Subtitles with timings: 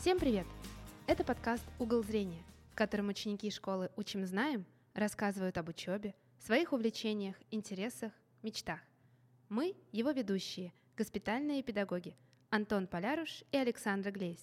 [0.00, 0.46] Всем привет!
[1.06, 7.36] Это подкаст «Угол зрения», в котором ученики школы «Учим знаем» рассказывают об учебе, своих увлечениях,
[7.50, 8.10] интересах,
[8.42, 8.80] мечтах.
[9.50, 12.16] Мы– его ведущие, госпитальные педагоги
[12.48, 14.40] Антон Поляруш и Александра Глейс.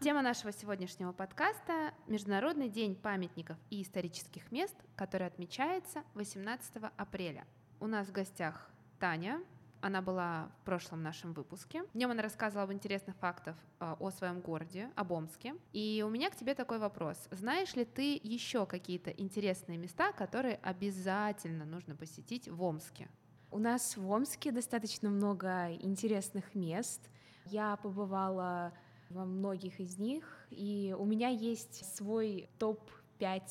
[0.00, 7.44] Тема нашего сегодняшнего подкаста– Международный день памятников и исторических мест, который отмечается 18 апреля.
[7.78, 9.42] У нас в гостях Таня,
[9.84, 11.82] она была в прошлом нашем выпуске.
[11.92, 15.54] В нем она рассказывала об интересных фактах э, о своем городе, об Омске.
[15.74, 17.18] И у меня к тебе такой вопрос.
[17.30, 23.10] Знаешь ли ты еще какие-то интересные места, которые обязательно нужно посетить в Омске?
[23.50, 27.10] У нас в Омске достаточно много интересных мест.
[27.44, 28.72] Я побывала
[29.10, 33.42] во многих из них, и у меня есть свой топ-5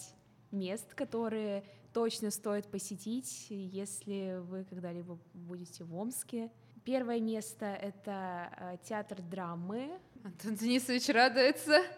[0.49, 6.51] мест, которые точно стоит посетить, если вы когда-либо будете в Омске.
[6.83, 9.99] Первое место— это э, театр драмы.
[10.23, 11.81] Антон Денисович радуется.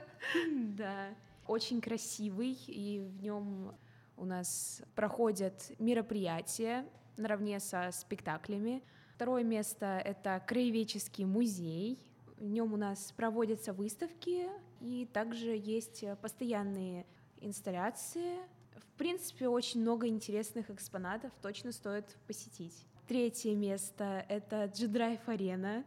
[0.77, 1.09] Да,
[1.45, 3.75] очень красивый, и в нем
[4.17, 6.85] у нас проходят мероприятия
[7.17, 8.81] наравне со спектаклями.
[9.13, 11.99] Второе место— это краеведческий музей.
[12.37, 14.47] В нем у нас проводятся выставки,
[14.81, 17.05] и также есть постоянные
[17.39, 18.39] инсталляции,
[18.79, 22.85] в принципе, очень много интересных экспонатов, точно стоит посетить.
[23.07, 25.85] Третье место— это G-Drive Арена.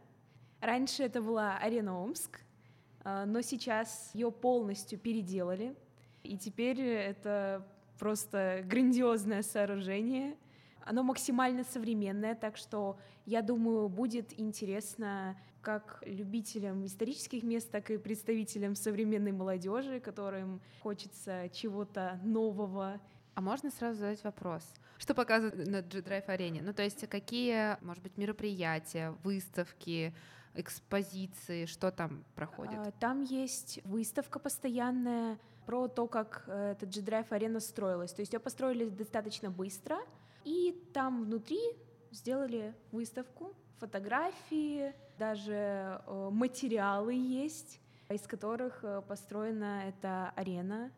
[0.61, 2.41] Раньше это была Арена Омск,
[3.03, 5.75] а, но сейчас ее полностью переделали,
[6.23, 7.65] и теперь это
[7.97, 10.37] просто грандиозное сооружение.
[10.85, 17.97] Оно максимально современное, так что, я думаю, будет интересно как любителям исторических мест, так и
[17.97, 22.99] представителям современной молодежи, которым хочется чего-то нового.
[23.35, 24.63] А можно сразу задать вопрос?
[24.97, 26.61] Что показывают на G-Drive арене?
[26.61, 30.13] Ну, то есть какие, может быть, мероприятия, выставки,
[30.55, 32.75] экспозиции, что там проходит?
[32.77, 38.11] А, там есть выставка постоянная про то, как э, эта G-Drive арена строилась.
[38.11, 39.99] То есть ее построили достаточно быстро,
[40.43, 41.59] и там внутри
[42.11, 47.79] сделали выставку, фотографии, даже э, материалы есть,
[48.09, 50.91] из которых э, построена эта арена.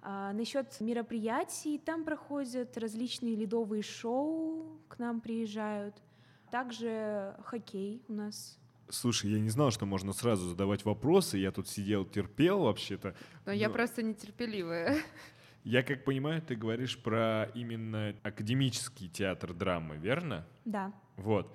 [0.00, 5.96] А насчет мероприятий, там проходят различные ледовые шоу, к нам приезжают.
[6.50, 8.58] Также хоккей у нас
[8.90, 11.36] Слушай, я не знал, что можно сразу задавать вопросы.
[11.36, 13.14] Я тут сидел, терпел вообще-то.
[13.44, 13.52] Но, но...
[13.52, 14.96] я просто нетерпеливая.
[15.68, 20.46] Я как понимаю, ты говоришь про именно академический театр драмы, верно?
[20.64, 20.94] Да.
[21.16, 21.54] Вот.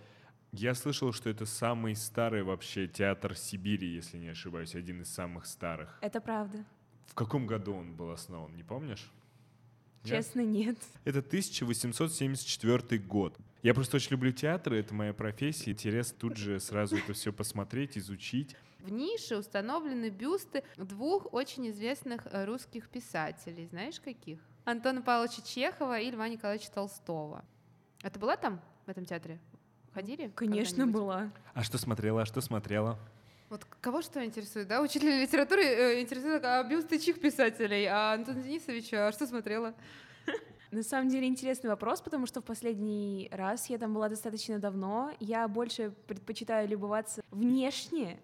[0.51, 5.47] Я слышал, что это самый старый вообще театр Сибири, если не ошибаюсь, один из самых
[5.47, 5.97] старых.
[5.99, 6.63] Это правда.
[7.07, 9.11] В каком году он был основан, не помнишь?
[10.03, 10.77] Честно, нет.
[11.05, 13.37] Это 1874 год.
[13.61, 15.71] Я просто очень люблю театры, это моя профессия.
[15.71, 18.55] Интерес тут же сразу это все посмотреть, изучить.
[18.79, 23.65] В нише установлены бюсты двух очень известных э, русских писателей.
[23.67, 24.39] Знаешь, каких?
[24.65, 27.45] Антона Павловича Чехова и Льва Николаевича Толстого.
[28.01, 29.39] А ты была там, в этом театре?
[29.93, 30.31] Ходили?
[30.35, 31.31] Конечно, была.
[31.53, 32.99] А что смотрела, а что смотрела?
[33.53, 34.81] Вот кого что интересует, да?
[34.81, 39.75] Учитель литературы э, интересует а бюсты чьих писателей, а Антон Денисович, а что смотрела?
[40.71, 45.11] На самом деле интересный вопрос, потому что в последний раз я там была достаточно давно.
[45.19, 48.19] Я больше предпочитаю любоваться внешне,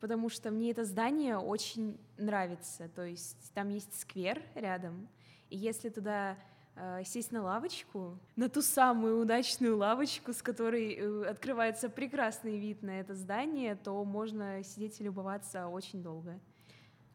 [0.00, 2.88] потому что мне это здание очень нравится.
[2.88, 5.08] То есть там есть сквер рядом,
[5.48, 6.36] и если туда
[7.04, 13.00] сесть на лавочку, на ту самую удачную лавочку, с которой э, открывается прекрасный вид на
[13.00, 16.40] это здание, то можно сидеть и любоваться очень долго.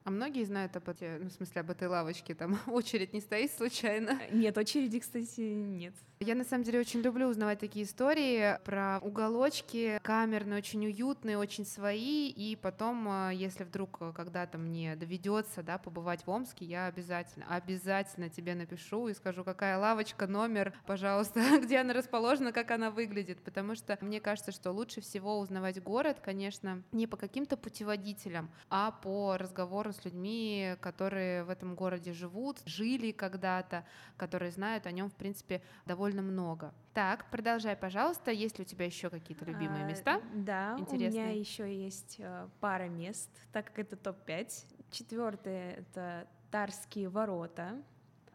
[0.07, 3.51] А многие знают об этой, ну, в смысле, об этой лавочке, там очередь не стоит
[3.51, 4.17] случайно?
[4.31, 5.93] Нет, очереди, кстати, нет.
[6.21, 11.65] Я на самом деле очень люблю узнавать такие истории про уголочки камерные, очень уютные, очень
[11.65, 12.29] свои.
[12.29, 18.29] И потом, э, если вдруг когда-то мне доведется да, побывать в Омске, я обязательно, обязательно
[18.29, 23.43] тебе напишу и скажу, какая лавочка, номер, пожалуйста, где она расположена, как она выглядит.
[23.43, 28.91] Потому что мне кажется, что лучше всего узнавать город, конечно, не по каким-то путеводителям, а
[28.91, 33.85] по разговору с людьми, которые в этом городе живут, жили когда-то,
[34.15, 36.73] которые знают о нем, в принципе, довольно много.
[36.93, 38.31] Так, продолжай, пожалуйста.
[38.31, 40.21] Есть ли у тебя еще какие-то любимые а, места?
[40.33, 41.23] Да, интересные?
[41.23, 44.65] у меня еще есть э, пара мест, так как это топ-5.
[44.91, 47.83] Четвертое— это Тарские ворота.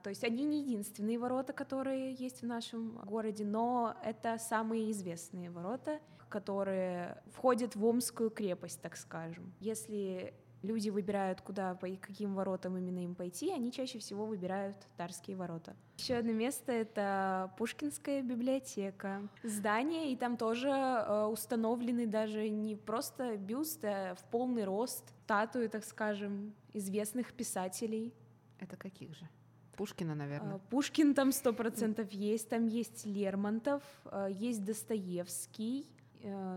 [0.03, 5.51] То есть они не единственные ворота, которые есть в нашем городе, но это самые известные
[5.51, 9.53] ворота, которые входят в Омскую крепость, так скажем.
[9.61, 15.37] Если люди выбирают, куда, по каким воротам именно им пойти, они чаще всего выбирают Тарские
[15.37, 15.75] ворота.
[15.99, 19.29] Еще одно место— это Пушкинская библиотека.
[19.43, 25.67] Здание, и там тоже э, установлены даже не просто бюсты, а в полный рост статуи,
[25.69, 28.13] так скажем, известных писателей.
[28.59, 29.29] Это каких же?
[29.77, 30.57] Пушкина, наверное.
[30.57, 36.02] А, Пушкин там сто процентов есть, там есть Лермонтов, э, есть Достоевский, Э,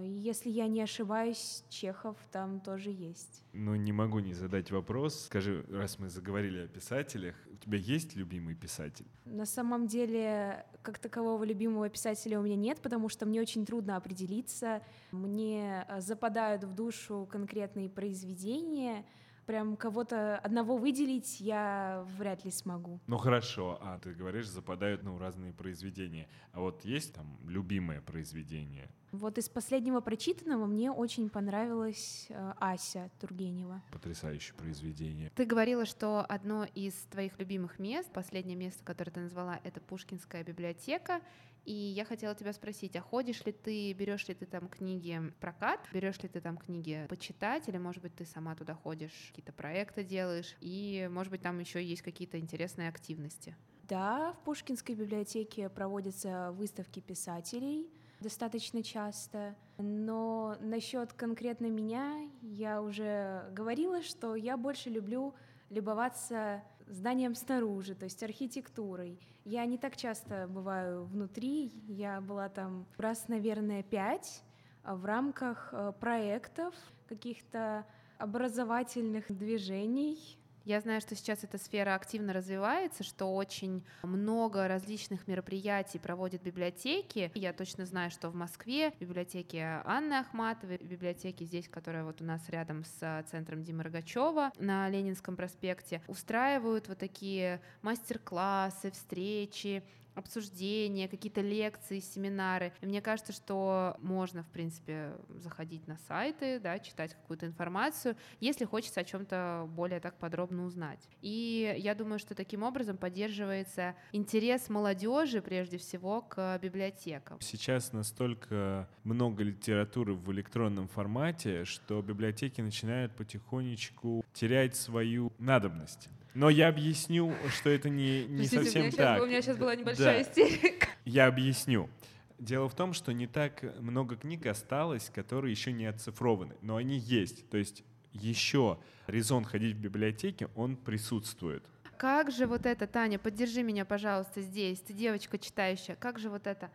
[0.03, 3.43] если я не ошибаюсь, Чехов там тоже есть.
[3.53, 5.25] Ну, не могу не задать вопрос.
[5.25, 9.07] Скажи, раз мы заговорили о писателях, у тебя есть любимый писатель?
[9.25, 13.97] На самом деле, как такового любимого писателя у меня нет, потому что мне очень трудно
[13.97, 14.81] определиться.
[15.11, 19.05] Мне э, западают в душу конкретные произведения,
[19.45, 22.99] прям кого-то одного выделить я вряд ли смогу.
[23.07, 26.27] Ну хорошо, а ты говоришь, западают ну, разные произведения.
[26.51, 28.89] А вот есть там любимое произведение?
[29.11, 33.81] Вот из последнего прочитанного мне очень понравилась э, Ася Тургенева.
[33.91, 35.31] Потрясающее произведение.
[35.35, 40.43] Ты говорила, что одно из твоих любимых мест, последнее место, которое ты назвала, это Пушкинская
[40.43, 41.21] библиотека.
[41.65, 45.79] И я хотела тебя спросить, а ходишь ли ты, берешь ли ты там книги прокат,
[45.91, 50.03] берешь ли ты там книги почитать, или, может быть, ты сама туда ходишь, какие-то проекты
[50.03, 53.55] делаешь, и, может быть, там еще есть какие-то интересные активности?
[53.83, 57.89] Да, в Пушкинской библиотеке проводятся выставки писателей
[58.19, 59.55] достаточно часто.
[59.77, 65.35] Но насчет конкретно меня я уже говорила, что я больше люблю
[65.69, 69.19] любоваться зданием снаружи, то есть архитектурой.
[69.43, 74.43] Я не так часто бываю внутри, я была там раз, наверное, пять
[74.85, 76.75] а в рамках э, проектов,
[77.07, 77.85] каких-то
[78.19, 85.99] образовательных движений, я знаю, что сейчас эта сфера активно развивается, что очень много различных мероприятий
[85.99, 87.31] проводят библиотеки.
[87.35, 92.49] Я точно знаю, что в Москве библиотеки Анны Ахматовой, библиотеки здесь, которая вот у нас
[92.49, 99.83] рядом с центром Димы Рогачева на Ленинском проспекте, устраивают вот такие мастер-классы, встречи,
[100.15, 102.73] обсуждения, какие-то лекции, семинары.
[102.81, 108.65] И мне кажется, что можно, в принципе, заходить на сайты, да, читать какую-то информацию, если
[108.65, 111.07] хочется о чем-то более так подробно узнать.
[111.21, 117.39] И я думаю, что таким образом поддерживается интерес молодежи, прежде всего, к библиотекам.
[117.41, 126.09] Сейчас настолько много литературы в электронном формате, что библиотеки начинают потихонечку терять свою надобность.
[126.35, 128.93] Но я объясню, что это не, не совсем у так.
[128.93, 130.29] Сейчас, у меня сейчас была небольшая да.
[130.29, 130.87] истерика.
[131.05, 131.89] Я объясню.
[132.37, 136.97] Дело в том, что не так много книг осталось, которые еще не оцифрованы, но они
[136.97, 137.49] есть.
[137.49, 138.77] То есть еще
[139.07, 141.63] резон ходить в библиотеке, он присутствует.
[141.97, 144.81] Как же вот это, Таня, поддержи меня, пожалуйста, здесь.
[144.81, 145.95] Ты девочка читающая.
[145.95, 146.69] Как же вот это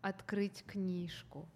[0.00, 1.46] открыть книжку,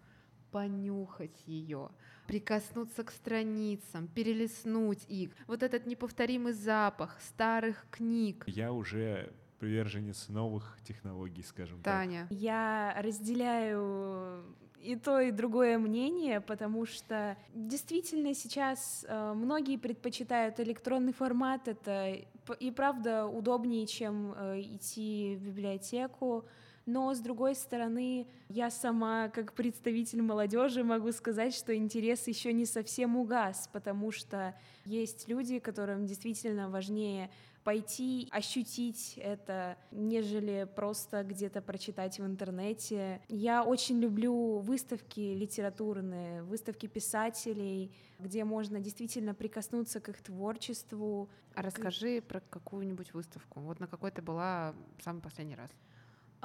[0.51, 1.89] понюхать ее,
[2.27, 5.31] прикоснуться к страницам, перелистнуть их.
[5.47, 8.45] Вот этот неповторимый запах старых книг.
[8.47, 12.27] Я уже приверженец новых технологий, скажем Таня.
[12.29, 12.39] так.
[12.39, 14.45] Я разделяю
[14.81, 21.67] и то, и другое мнение, потому что действительно сейчас э, многие предпочитают электронный формат.
[21.67, 22.17] Это
[22.61, 26.45] и правда удобнее, чем э, идти в библиотеку
[26.87, 32.65] но с другой стороны, я сама, как представитель молодежи, могу сказать, что интерес еще не
[32.65, 34.55] совсем угас, потому что
[34.85, 37.31] есть люди, которым действительно важнее
[37.65, 43.21] пойти ощутить это, нежели просто где-то прочитать в интернете.
[43.27, 51.29] Я очень люблю выставки литературные, выставки писателей, где можно действительно прикоснуться к их творчеству.
[51.57, 53.59] А расскажи про какую-нибудь выставку.
[53.59, 54.73] Вот на какой ты была
[55.03, 55.71] самый последний раз?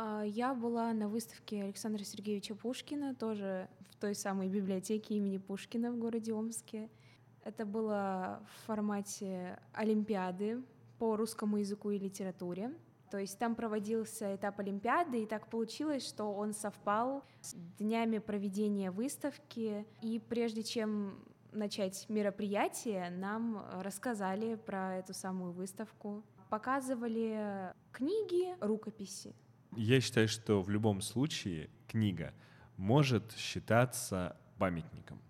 [0.03, 5.91] А, я была на выставке Александра Сергеевича Пушкина, тоже в той самой библиотеке имени Пушкина
[5.91, 6.89] в городе Омске.
[7.43, 10.63] Это было в формате Олимпиады
[10.97, 12.73] по русскому языку и литературе.
[13.11, 18.89] То есть там проводился этап Олимпиады, и так получилось, что он совпал с днями проведения
[18.89, 19.85] выставки.
[20.01, 26.23] И прежде чем начать мероприятие, нам рассказали про эту самую выставку.
[26.49, 29.35] Показывали книги, рукописи.
[29.75, 32.33] Я считаю, что в любом случае книга
[32.77, 35.21] может считаться памятником.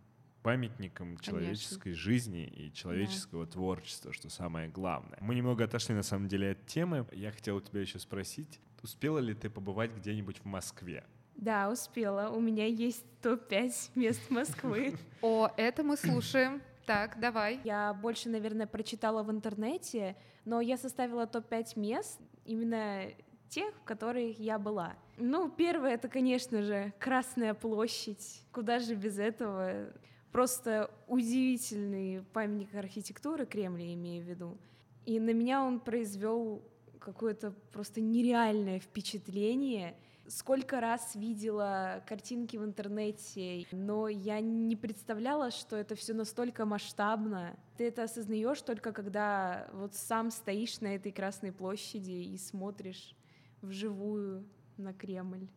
[0.41, 2.03] Памятником человеческой Конечно.
[2.03, 3.51] жизни и человеческого да.
[3.51, 5.19] творчества, что самое главное.
[5.21, 7.05] Мы немного отошли на самом деле от темы.
[7.11, 11.03] Я хотел у тебя еще спросить, успела ли ты побывать где-нибудь в Москве?
[11.35, 12.29] Да, успела.
[12.29, 14.95] У меня есть топ-5 мест Москвы.
[15.21, 16.61] О, это мы слушаем.
[16.85, 17.59] Так, давай.
[17.63, 23.05] Я больше, наверное, прочитала в интернете, но я составила топ-5 мест именно
[23.51, 24.95] тех, в которых я была.
[25.17, 28.41] Ну, первое— это, конечно же, Красная площадь.
[28.51, 29.91] Куда же без этого?
[30.31, 34.57] Просто удивительный памятник архитектуры Кремля, имею в виду.
[35.05, 36.63] И на меня он произвел
[36.99, 39.95] какое-то просто нереальное впечатление.
[40.27, 47.57] Сколько раз видела картинки в интернете, но я не представляла, что это все настолько масштабно.
[47.75, 53.13] Ты это осознаешь только когда вот сам стоишь на этой Красной площади и смотришь
[53.61, 54.45] вживую
[54.77, 55.47] на Кремль.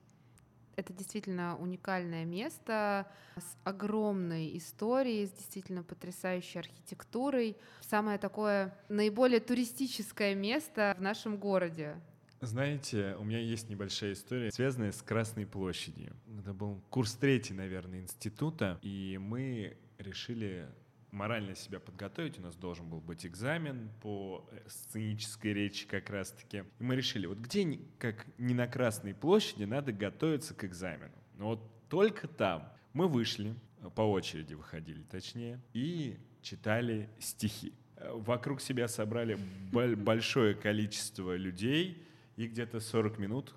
[0.76, 3.06] Это действительно уникальное место
[3.36, 7.56] с огромной историей, с действительно потрясающей архитектурой.
[7.80, 11.96] Самое такое наиболее туристическое место в нашем городе.
[12.40, 16.14] Знаете, у меня есть небольшая история, связанная с Красной площадью.
[16.38, 20.68] Это был курс третий, наверное, института, и мы решили
[21.14, 22.38] морально себя подготовить.
[22.38, 26.64] У нас должен был быть экзамен по э, сценической речи как раз-таки.
[26.78, 31.14] И мы решили, вот где, как не на Красной площади, надо готовиться к экзамену.
[31.38, 37.72] Но вот только там мы вышли, э, по очереди выходили точнее, и читали стихи.
[37.96, 39.38] Э, вокруг себя собрали
[39.96, 42.02] большое количество людей,
[42.36, 43.54] и где-то 40 минут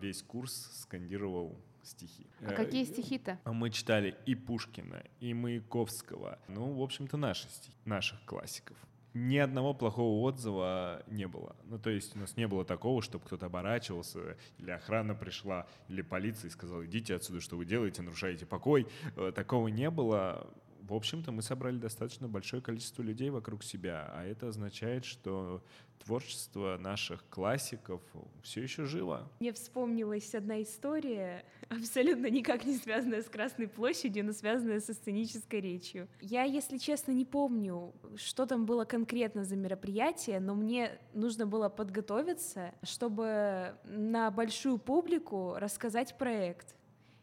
[0.00, 2.26] весь курс скандировал стихи.
[2.40, 3.38] А э, какие стихи-то?
[3.44, 6.38] Мы читали и Пушкина, и Маяковского.
[6.48, 8.76] Ну, в общем-то, наши стихи, наших классиков.
[9.14, 11.54] Ни одного плохого отзыва не было.
[11.66, 16.02] Ну, то есть у нас не было такого, чтобы кто-то оборачивался, или охрана пришла, или
[16.02, 18.88] полиция и сказала, идите отсюда, что вы делаете, нарушаете покой.
[19.16, 20.50] Э, такого не было
[20.88, 25.62] в общем-то, мы собрали достаточно большое количество людей вокруг себя, а это означает, что
[26.04, 28.02] творчество наших классиков
[28.42, 29.30] все еще живо.
[29.40, 35.60] Мне вспомнилась одна история, абсолютно никак не связанная с Красной площадью, но связанная со сценической
[35.60, 36.08] речью.
[36.20, 41.68] Я, если честно, не помню, что там было конкретно за мероприятие, но мне нужно было
[41.68, 46.74] подготовиться, чтобы на большую публику рассказать проект.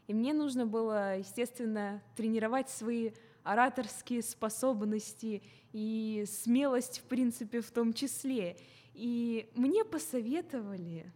[0.07, 3.11] И мне нужно было, естественно, тренировать свои
[3.43, 5.41] ораторские способности
[5.73, 8.57] и смелость, в принципе, в том числе.
[8.93, 11.11] И мне посоветовали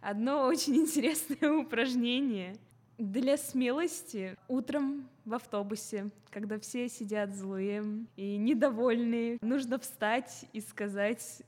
[0.00, 2.56] одно очень интересное упражнение
[2.98, 7.84] для смелости утром в автобусе, когда все сидят злые
[8.16, 9.38] и недовольные.
[9.40, 11.42] Нужно встать и сказать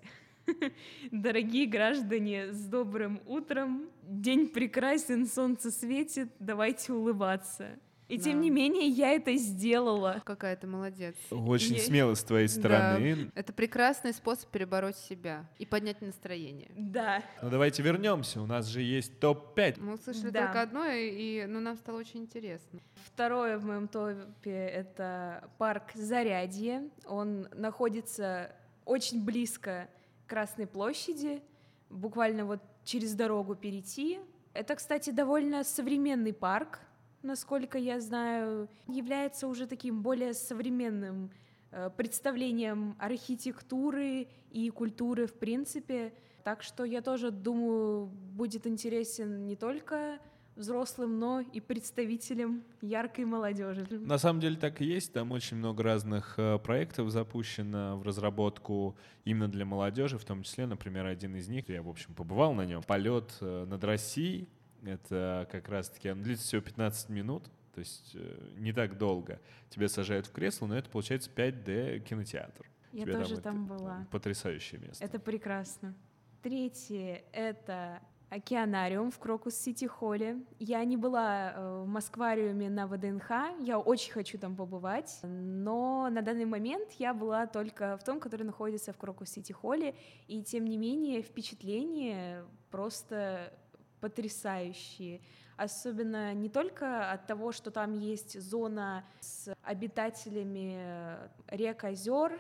[1.11, 3.89] Дорогие граждане, с добрым утром.
[4.03, 7.79] День прекрасен, солнце светит, давайте улыбаться.
[8.11, 8.25] И да.
[8.25, 10.21] тем не менее я это сделала.
[10.25, 11.15] Какая ты молодец.
[11.31, 11.79] Очень и...
[11.79, 13.15] смело с твоей стороны.
[13.15, 13.31] Да.
[13.37, 16.73] Это прекрасный способ перебороть себя и поднять настроение.
[16.77, 17.23] Да.
[17.41, 18.43] Ну давайте вернемся.
[18.43, 19.81] У нас же есть топ-5.
[19.81, 20.47] Мы услышали да.
[20.47, 22.81] только одно, и ну, нам стало очень интересно.
[23.07, 26.89] Второе в моем топе— это парк Зарядье.
[27.07, 28.53] Он находится
[28.85, 29.89] очень близко
[30.27, 31.43] к Красной площади,
[31.91, 34.19] буквально вот через дорогу перейти.
[34.53, 36.81] Это, кстати, довольно современный парк,
[37.23, 41.31] насколько я знаю, является уже таким более современным
[41.71, 46.13] э, представлением архитектуры и культуры в принципе.
[46.45, 50.19] Так что я тоже думаю, будет интересен не только
[50.57, 53.87] взрослым, но и представителям яркой молодежи.
[53.91, 55.13] На самом деле так и есть.
[55.13, 60.67] Там очень много разных э, проектов запущено в разработку именно для молодежи, в том числе,
[60.67, 64.49] например, один из них, я, в общем, побывал на нем, полет э, над Россией,
[64.83, 67.45] это как раз-таки, он длится всего 15 минут,
[67.75, 69.41] то есть э, не так долго.
[69.69, 72.67] Тебя сажают в кресло, но это получается 5D кинотеатр.
[72.93, 74.07] Я Тебе тоже там, там была.
[74.11, 75.05] Потрясающее место.
[75.05, 75.95] Это прекрасно.
[76.43, 80.39] Третье— это океанариум в Крокус-Сити-Холле.
[80.59, 86.23] Я не была э, в Москвариуме на ВДНХ, я очень хочу там побывать, но на
[86.23, 89.95] данный момент я была только в том, который находится в Крокус-Сити-Холле,
[90.29, 93.53] и тем не менее впечатление просто
[94.01, 95.21] потрясающие.
[95.57, 102.39] Особенно не только от того, что там есть зона с обитателями э, рек, озер,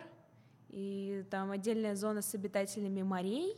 [0.68, 3.56] и там отдельная зона с обитателями морей,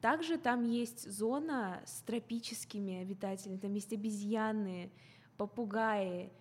[0.00, 4.90] также там есть зона с тропическими обитателями, там есть обезьяны,
[5.36, 6.32] попугаи,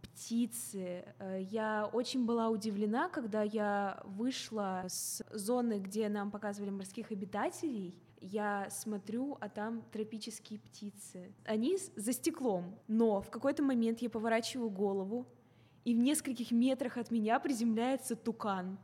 [0.00, 1.04] птицы.
[1.18, 7.98] Э, я очень была удивлена, когда я вышла с зоны, где нам показывали морских обитателей,
[8.22, 11.34] я смотрю, а там тропические птицы.
[11.44, 15.26] Они за стеклом, но в какой-то момент я поворачиваю голову,
[15.84, 18.78] и в нескольких метрах от меня приземляется тукан.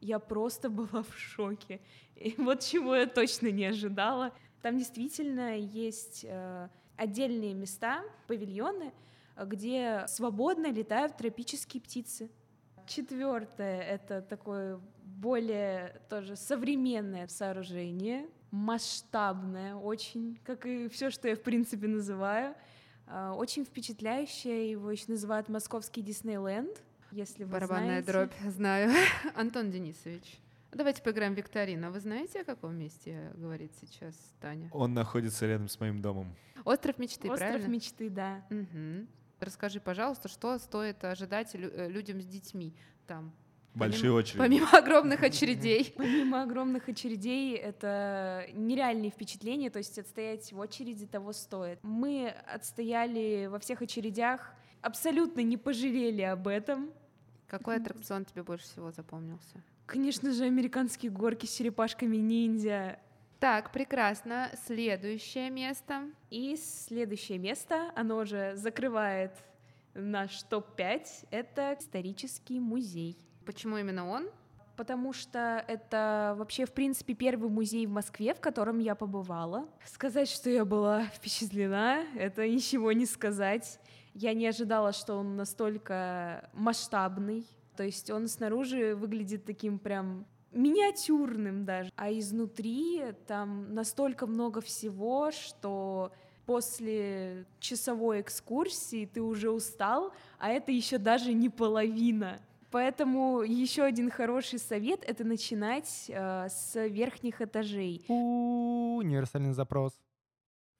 [0.00, 1.80] Я просто была в шоке.
[2.16, 4.32] И вот чего я точно не ожидала.
[4.60, 8.92] Там действительно есть э, отдельные места, павильоны,
[9.42, 12.30] где свободно летают тропические птицы.
[12.86, 21.40] Четвертое— это такое более тоже современное сооружение, масштабная очень, как и все, что я в
[21.42, 22.54] принципе называю.
[23.06, 26.80] А, очень впечатляющее, его еще называют московский Диснейленд,
[27.10, 28.12] если вы Барабанная знаете.
[28.12, 28.92] дробь, знаю.
[29.34, 30.38] Антон Денисович,
[30.70, 31.90] давайте поиграем в викторину.
[31.90, 34.68] Вы знаете, о каком месте говорит сейчас Таня?
[34.72, 36.34] Он находится рядом с моим домом.
[36.64, 37.66] Остров мечты, Остров правильно?
[37.68, 38.44] мечты, да.
[38.50, 39.08] Мгм.
[39.40, 42.72] Расскажи, пожалуйста, что стоит ожидать лю- э, людям с детьми
[43.08, 43.32] там?
[43.74, 44.38] Большие Помимо- очереди.
[44.38, 45.94] Помимо огромных очередей.
[45.96, 51.78] Помимо огромных очередей, это нереальные впечатления, то есть отстоять в очереди того стоит.
[51.82, 54.52] Мы отстояли во всех очередях,
[54.82, 56.90] абсолютно не пожалели об этом.
[57.48, 59.62] Какой аттракцион тебе больше всего запомнился?
[59.86, 62.98] Конечно же, американские горки с черепашками ниндзя.
[63.40, 64.50] Так, прекрасно.
[64.66, 66.04] Следующее место.
[66.30, 69.32] И следующее место, оно же закрывает
[69.94, 73.16] наш топ-5, это исторический музей.
[73.44, 74.28] Почему именно он?
[74.76, 79.68] Потому что это вообще, в принципе, первый музей в Москве, в котором я побывала.
[79.84, 83.78] Сказать, что я была впечатлена, это ничего не сказать.
[84.14, 87.46] Я не ожидала, что он настолько масштабный.
[87.76, 95.30] То есть он снаружи выглядит таким прям миниатюрным даже, а изнутри там настолько много всего,
[95.30, 96.12] что
[96.44, 102.40] после часовой экскурсии ты уже устал, а это еще даже не половина.
[102.72, 108.02] Поэтому еще один хороший совет— это начинать э, с верхних этажей.
[108.08, 109.92] У, Универсальный запрос.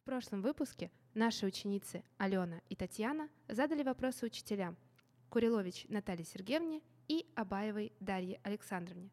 [0.00, 4.78] В прошлом выпуске наши ученицы Алена и Татьяна задали вопросы учителям
[5.28, 9.10] Курилович Наталье Сергеевне и Абаевой Дарье Александровне.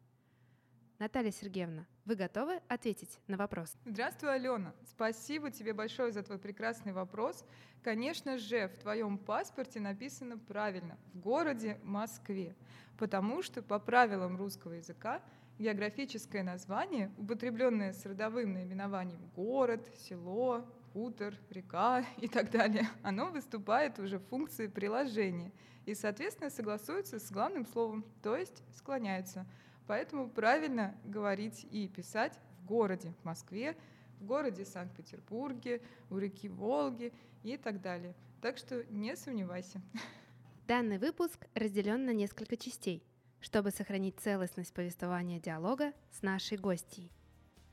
[0.98, 3.72] Наталья Сергеевна, вы готовы ответить на вопрос?
[3.86, 4.74] Здравствуй, Алена.
[4.84, 7.44] Спасибо тебе большое за твой прекрасный вопрос.
[7.84, 12.56] Конечно же, в твоем паспорте написано правильно в городе Москве,
[12.98, 15.22] потому что по правилам русского языка
[15.60, 24.00] географическое название, употребленное с родовым наименованием город, село, хутор, река и так далее, оно выступает
[24.00, 25.52] уже в функции приложения
[25.86, 29.46] и, соответственно, согласуется с главным словом, то есть склоняется.
[29.90, 33.76] Поэтому правильно говорить и писать в городе, в Москве,
[34.20, 38.14] в городе Санкт-Петербурге, у реки Волги и так далее.
[38.40, 39.82] Так что не сомневайся.
[40.68, 43.02] Данный выпуск разделен на несколько частей,
[43.40, 47.10] чтобы сохранить целостность повествования диалога с нашей гостьей.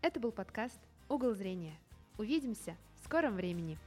[0.01, 1.77] Это был подкаст «Угол зрения».
[2.17, 3.77] Увидимся в скором времени.